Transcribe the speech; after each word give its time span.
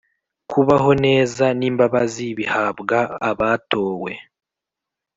kubaho 0.51 0.91
neza 1.05 1.45
n’imbabazi 1.59 2.27
bihabwa 2.37 2.99
abatowe, 3.29 4.11